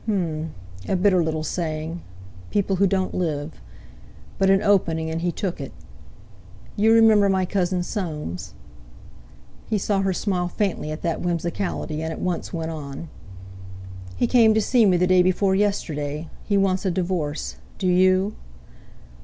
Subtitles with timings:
[0.05, 0.55] H'm!
[0.89, 2.01] a bitter little saying!
[2.49, 3.61] People who don't live!
[4.39, 5.71] But an opening, and he took it.
[6.75, 8.55] "You remember my Cousin Soames?"
[9.69, 13.09] He saw her smile faintly at that whimsicality, and at once went on:
[14.15, 16.29] "He came to see me the day before yesterday!
[16.45, 17.57] He wants a divorce.
[17.77, 18.33] Do you?"